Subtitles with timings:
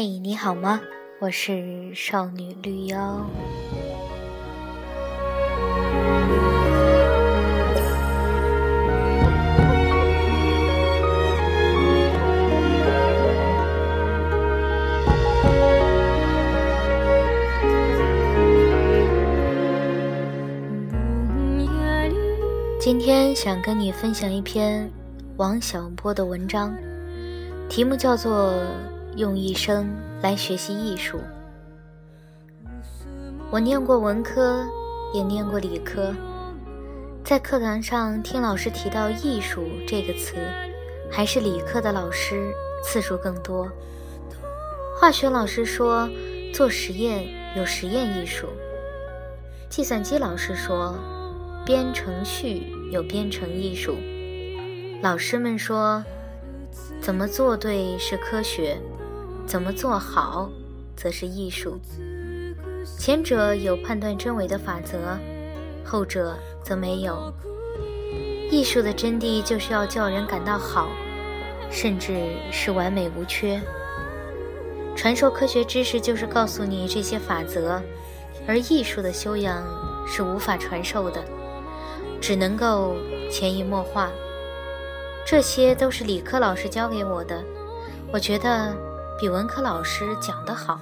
[0.00, 0.80] 嘿，你好吗？
[1.18, 3.26] 我是少女绿妖。
[22.78, 24.88] 今天想跟你分享一篇
[25.38, 26.72] 王小波的文章，
[27.68, 28.54] 题目叫做。
[29.18, 31.18] 用一生来学习艺术。
[33.50, 34.64] 我念过文科，
[35.12, 36.14] 也念过理科，
[37.24, 40.36] 在课堂上听老师提到“艺术”这个词，
[41.10, 42.54] 还是理科的老师
[42.84, 43.68] 次数更多。
[45.00, 46.08] 化学老师说
[46.54, 48.46] 做实验有实验艺术，
[49.68, 50.94] 计算机老师说
[51.66, 53.96] 编程序有编程艺术，
[55.02, 56.04] 老师们说
[57.00, 58.78] 怎么做对是科学。
[59.48, 60.50] 怎么做好，
[60.94, 61.80] 则是艺术。
[62.98, 65.18] 前者有判断真伪的法则，
[65.82, 67.32] 后者则没有。
[68.50, 70.90] 艺术的真谛就是要叫人感到好，
[71.70, 73.58] 甚至是完美无缺。
[74.94, 77.80] 传授科学知识就是告诉你这些法则，
[78.46, 79.64] 而艺术的修养
[80.06, 81.24] 是无法传授的，
[82.20, 82.94] 只能够
[83.32, 84.10] 潜移默化。
[85.26, 87.42] 这些都是理科老师教给我的，
[88.12, 88.76] 我觉得。
[89.18, 90.80] 比文科老师讲得好。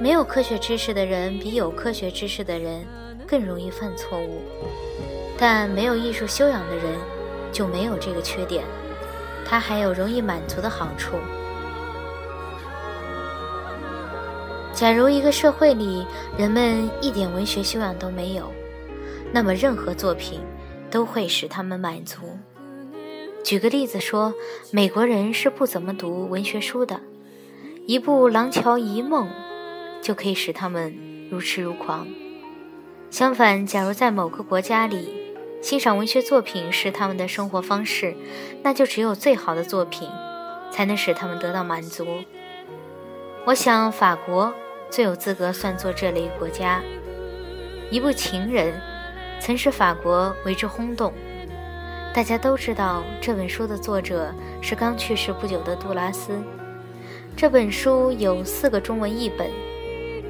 [0.00, 2.86] 没有科学知识的人比有科学知识的人
[3.26, 4.42] 更容易犯错误，
[5.36, 6.96] 但没有艺术修养的人
[7.52, 8.64] 就没有这个缺点，
[9.44, 11.16] 他还有容易满足的好处。
[14.72, 18.52] 假如一个社会里人们一点文学修养都没有，
[19.32, 20.40] 那么任何作品
[20.88, 22.38] 都会使他们满足。
[23.44, 24.34] 举个例子说，
[24.70, 27.00] 美国人是不怎么读文学书的，
[27.86, 29.26] 一部《廊桥遗梦》
[30.02, 30.94] 就可以使他们
[31.30, 32.06] 如痴如狂。
[33.10, 38.14] 相反，假如在某个国家里，欣赏文学作品是他们的生活方式，
[38.62, 40.06] 那就只有最好的作品
[40.70, 42.06] 才能使他们得到满足。
[43.46, 44.52] 我想，法国
[44.90, 46.82] 最有资格算作这类国家。
[47.90, 48.74] 一部《情人》
[49.40, 51.14] 曾使法国为之轰动。
[52.18, 56.32] 大家都知道这本书的作者是刚去世不久的杜拉斯。
[57.36, 59.48] 这本书有四个中文译本，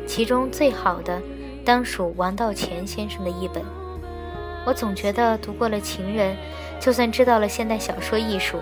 [0.07, 1.19] 其中最好的
[1.65, 3.65] 当属王道乾先生的译本。
[4.67, 6.37] 我总觉得读过了《情人》，
[6.79, 8.59] 就算知道了现代小说艺术；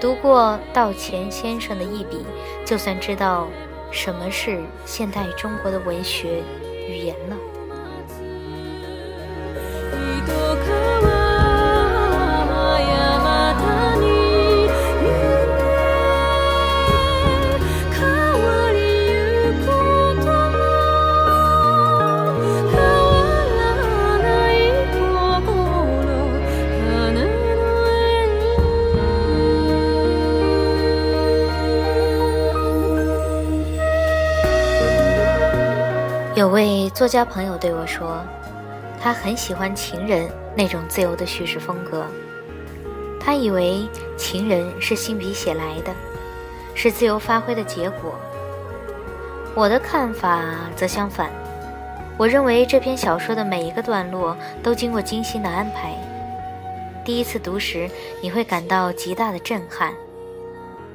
[0.00, 2.24] 读过道乾先生的一笔，
[2.64, 3.46] 就算知道
[3.90, 6.42] 什么是现代中国的文学
[6.88, 7.36] 语言了。
[36.38, 38.24] 有位作家朋友对我说，
[39.02, 42.06] 他很喜欢《情人》那种自由的叙事风格。
[43.18, 45.92] 他以为《情人》是信笔写来的，
[46.76, 48.14] 是自由发挥的结果。
[49.56, 50.44] 我的看法
[50.76, 51.28] 则相反，
[52.16, 55.92] 我认为这篇小说的每一个段落都经过精心的安排。
[57.04, 57.90] 第一次读时，
[58.22, 59.92] 你会感到极大的震撼，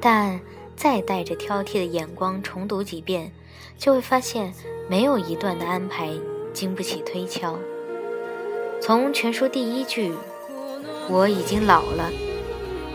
[0.00, 0.40] 但
[0.76, 3.32] 再带着挑剔的眼光重读几遍，
[3.78, 4.52] 就会发现。
[4.86, 6.10] 没有一段的安排
[6.52, 7.58] 经不起推敲。
[8.82, 10.12] 从全书第一句
[11.08, 12.10] “我已经老了”，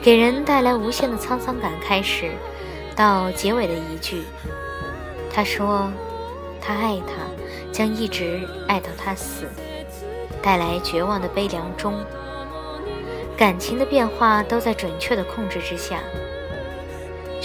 [0.04, 2.30] 给人带来无限的沧桑感开始，
[2.96, 4.22] 到结尾的一句
[5.34, 5.92] “他说
[6.62, 7.24] 他爱他，
[7.72, 9.48] 将一直爱到他死”，
[10.44, 11.96] 带来绝望的悲凉中，
[13.36, 16.00] 感情的变化都在准确的控制之下。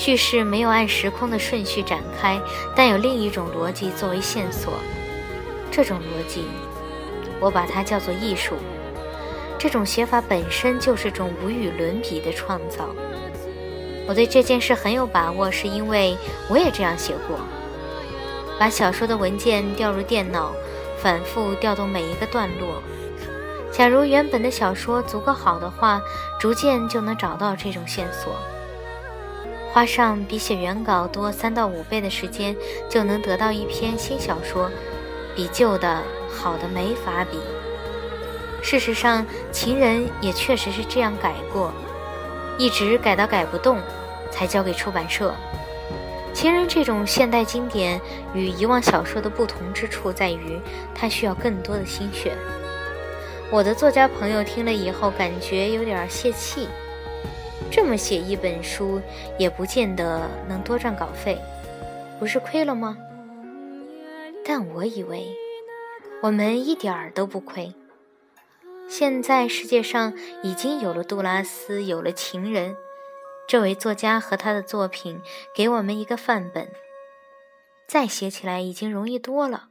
[0.05, 2.39] 叙事没有按时空的顺序展开，
[2.77, 4.75] 但有另一种逻辑作为线索。
[5.71, 6.45] 这种逻辑，
[7.41, 8.55] 我把它叫做艺术。
[9.59, 12.95] 这种写法本身就是种无与伦比的创造。
[14.07, 16.15] 我对这件事很有把握，是因为
[16.51, 17.39] 我也这样写过：
[18.59, 20.53] 把小说的文件调入电脑，
[20.99, 22.83] 反复调动每一个段落。
[23.73, 25.99] 假如原本的小说足够好的话，
[26.39, 28.37] 逐渐就能找到这种线索。
[29.75, 32.55] 花上比写原稿多三到五倍的时间，
[32.89, 34.71] 就能得到一篇新小说，
[35.35, 36.01] 比旧的
[36.31, 37.41] 好的没法比。
[38.63, 41.73] 事实上，《情人》也确实是这样改过，
[42.57, 43.81] 一直改到改不动，
[44.31, 45.35] 才交给出版社。
[46.33, 48.01] 情人这种现代经典
[48.33, 50.61] 与以往小说的不同之处在于，
[50.95, 52.33] 它需要更多的心血。
[53.51, 56.69] 我的作家朋友听了以后，感觉有点泄气。
[57.71, 59.01] 这么写一本书，
[59.39, 61.39] 也不见得能多赚稿费，
[62.19, 62.97] 不是亏了吗？
[64.45, 65.27] 但我以为，
[66.23, 67.75] 我们一点儿都不亏。
[68.89, 70.13] 现在世界上
[70.43, 72.77] 已经有了杜拉斯，有了情人。
[73.47, 75.21] 这位作家和他的作品
[75.55, 76.69] 给我们一个范本，
[77.87, 79.69] 再写起来已经容易多了。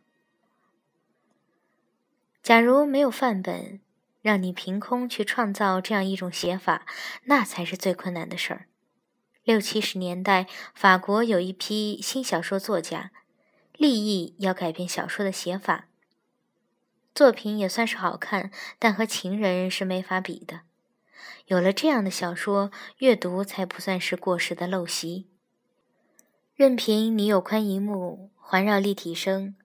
[2.41, 3.79] 假如没有范本，
[4.23, 6.87] 让你凭空去创造这样一种写法，
[7.25, 8.67] 那才是最困难的事儿。
[9.43, 13.11] 六七十年代，法国有一批新小说作家，
[13.75, 15.87] 立意要改变小说的写法，
[17.13, 18.49] 作品也算是好看，
[18.79, 20.61] 但和《情人》是没法比的。
[21.47, 25.27] 有了这样的小说，阅读才不算是过时的陋习。
[26.55, 29.55] 任凭你有宽银幕、环绕立体声，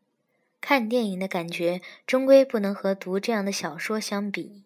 [0.61, 4.65] 看电影的感觉终归不能和读这样的小说相比。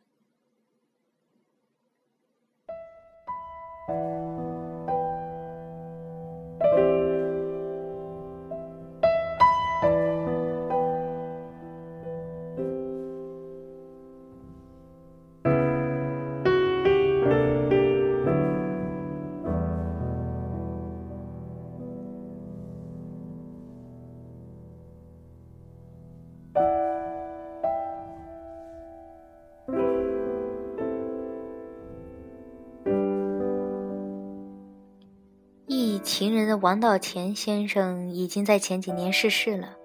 [36.56, 39.76] 王道乾先生已经在前几年逝世了。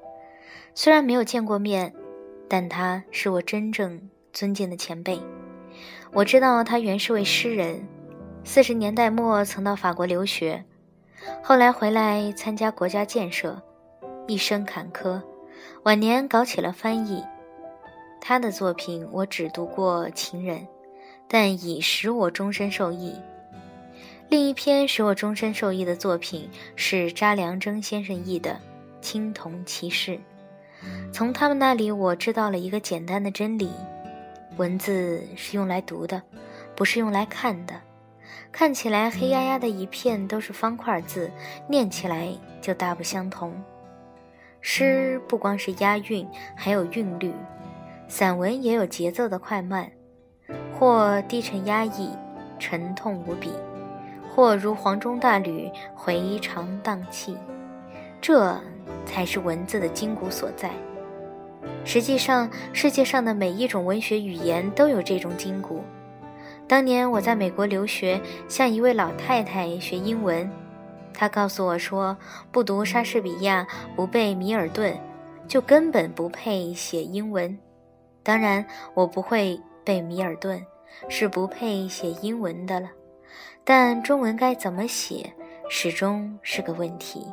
[0.74, 1.94] 虽然没有见过面，
[2.48, 4.00] 但他是我真正
[4.32, 5.20] 尊敬的前辈。
[6.14, 7.86] 我知道他原是位诗人，
[8.44, 10.64] 四十年代末曾到法国留学，
[11.44, 13.62] 后来回来参加国家建设，
[14.28, 15.22] 一生坎坷，
[15.84, 17.24] 晚年搞起了翻译。
[18.22, 20.60] 他的作品我只读过《情人》，
[21.28, 23.16] 但已使我终身受益。
[24.30, 28.52] 另一篇使我终身受益的作品是查良铮先生译的
[29.00, 30.12] 《青铜骑士》。
[31.14, 33.72] 从他们那里，我知道了一个简单的真理：
[34.58, 36.22] 文字是用来读的，
[36.76, 37.74] 不是用来看的。
[38.52, 41.32] 看起来黑压压的一片都是方块字，
[41.70, 42.28] 念起来
[42.60, 43.54] 就大不相同。
[44.60, 47.32] 诗不光是押韵，还有韵律；
[48.10, 49.90] 散文也有节奏的快慢，
[50.78, 52.10] 或低沉压抑，
[52.60, 53.50] 沉痛无比。
[54.38, 57.36] 或如黄钟大吕，回肠荡气，
[58.22, 58.56] 这
[59.04, 60.70] 才是文字的筋骨所在。
[61.84, 65.82] 实际上，世界上的每一种文学语言都有这种筋骨。
[66.68, 70.48] 当年我在美国留学，向一位老太太学英文，
[71.16, 72.16] 她告诉我说
[72.54, 74.96] ：“不读莎士比亚，不背米尔顿，
[75.48, 77.58] 就根本不配写英文。”
[78.22, 78.64] 当然，
[78.94, 80.64] 我不会背米尔顿，
[81.10, 82.88] 是不配写英文的了。
[83.70, 85.30] 但中文该怎么写，
[85.70, 87.28] 始终是个问题。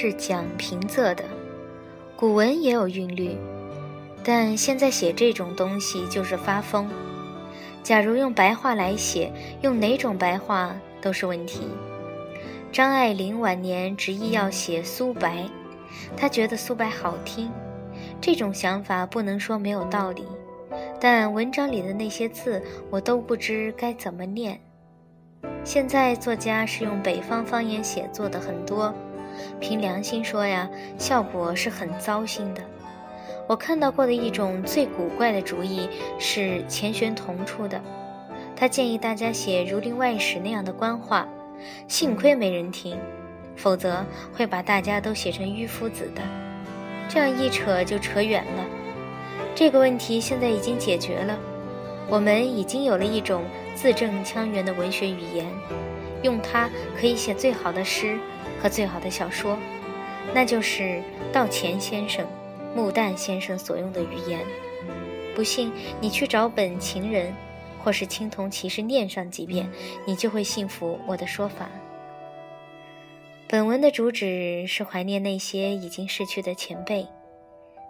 [0.00, 1.24] 是讲平仄的，
[2.14, 3.36] 古文也有韵律，
[4.22, 6.88] 但现在写这种东西就是发疯。
[7.82, 11.62] 假如用白话来写，用哪种白话都是问题。
[12.70, 15.44] 张爱玲晚年执意要写苏白，
[16.16, 17.50] 她觉得苏白好听，
[18.20, 20.24] 这种想法不能说没有道理，
[21.00, 24.60] 但文章里的那些字我都不知该怎么念。
[25.64, 28.94] 现在作家是用北方方言写作的很多。
[29.60, 30.68] 凭良心说呀，
[30.98, 32.62] 效果是很糟心的。
[33.46, 37.80] 我看到过的一种最古怪的主意是钱玄同出的，
[38.54, 41.26] 他建议大家写《儒林外史》那样的官话，
[41.86, 42.98] 幸亏没人听，
[43.56, 44.04] 否则
[44.34, 46.20] 会把大家都写成迂夫子的。
[47.08, 48.64] 这样一扯就扯远了。
[49.54, 51.38] 这个问题现在已经解决了，
[52.06, 53.42] 我们已经有了一种
[53.74, 55.46] 字正腔圆的文学语言，
[56.22, 56.68] 用它
[57.00, 58.18] 可以写最好的诗。
[58.60, 59.56] 和最好的小说，
[60.34, 62.26] 那就是道钱先生、
[62.74, 64.40] 穆旦先生所用的语言。
[65.34, 67.32] 不信，你去找本《情人》
[67.84, 69.70] 或是《青铜骑士》念上几遍，
[70.04, 71.68] 你就会信服我的说法。
[73.46, 77.06] 本文的主旨是怀念那些已经逝去的前辈，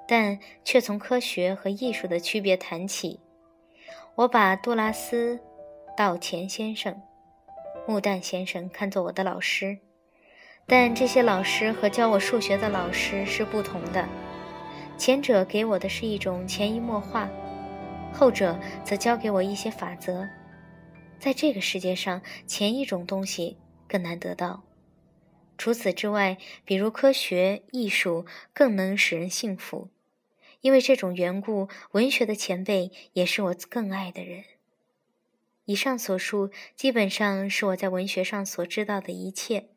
[0.07, 3.19] 但却从科学和艺术的区别谈起。
[4.15, 5.41] 我把杜拉斯、
[5.97, 7.01] 道前先生、
[7.87, 9.79] 木旦先生看作我的老师，
[10.71, 14.07] 但这些老师和教我数学的老师是不同的。
[14.99, 17.27] 前者给我的是一种潜移默化，
[18.13, 20.29] 后者则教给我一些法则。
[21.19, 23.57] 在这个世界上，前一种东西
[23.89, 24.63] 更难得到。
[25.57, 29.89] 除此之外，比如科学、艺术更能使人幸福。
[30.61, 34.45] 因为这种缘故，文学的前辈也是我更爱的人。
[35.65, 39.69] 以上所述基本上是我在文学上所知道的一切。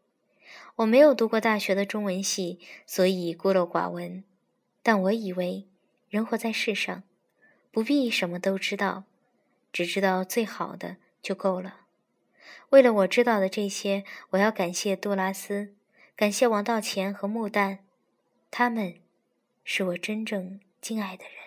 [0.78, 4.24] 我没有读过大学的中文系，所以孤陋寡闻。
[4.84, 5.68] 但我以为，
[6.10, 7.04] 人活在世上，
[7.72, 9.04] 不必什么都知道，
[9.72, 11.82] 只知道最好的就够了。
[12.70, 15.74] 为了我知道的这些，我要感谢杜拉斯，
[16.16, 17.80] 感谢王道乾和穆旦，
[18.50, 18.96] 他们
[19.64, 21.41] 是我真正敬爱的人。